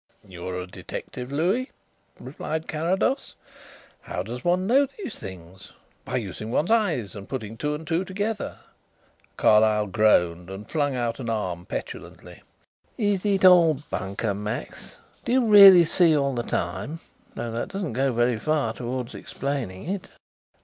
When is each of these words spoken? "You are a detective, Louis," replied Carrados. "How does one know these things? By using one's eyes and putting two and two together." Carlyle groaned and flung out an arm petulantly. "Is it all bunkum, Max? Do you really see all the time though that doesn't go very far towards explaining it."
"You 0.27 0.47
are 0.47 0.59
a 0.59 0.65
detective, 0.65 1.31
Louis," 1.31 1.69
replied 2.19 2.67
Carrados. 2.67 3.35
"How 4.01 4.23
does 4.23 4.43
one 4.43 4.65
know 4.65 4.87
these 4.87 5.13
things? 5.15 5.73
By 6.05 6.15
using 6.17 6.49
one's 6.49 6.71
eyes 6.71 7.15
and 7.15 7.29
putting 7.29 7.55
two 7.55 7.75
and 7.75 7.85
two 7.85 8.03
together." 8.03 8.57
Carlyle 9.37 9.85
groaned 9.85 10.49
and 10.49 10.67
flung 10.67 10.95
out 10.95 11.19
an 11.19 11.29
arm 11.29 11.67
petulantly. 11.67 12.41
"Is 12.97 13.27
it 13.27 13.45
all 13.45 13.75
bunkum, 13.91 14.41
Max? 14.43 14.95
Do 15.23 15.33
you 15.33 15.45
really 15.45 15.85
see 15.85 16.17
all 16.17 16.33
the 16.33 16.41
time 16.41 16.99
though 17.35 17.51
that 17.51 17.67
doesn't 17.69 17.93
go 17.93 18.11
very 18.11 18.39
far 18.39 18.73
towards 18.73 19.13
explaining 19.13 19.87
it." 19.87 20.07